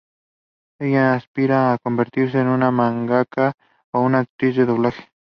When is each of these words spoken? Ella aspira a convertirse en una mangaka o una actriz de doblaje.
Ella 0.79 1.13
aspira 1.13 1.73
a 1.73 1.77
convertirse 1.77 2.39
en 2.39 2.47
una 2.47 2.71
mangaka 2.71 3.53
o 3.93 4.01
una 4.01 4.21
actriz 4.21 4.55
de 4.55 4.65
doblaje. 4.65 5.07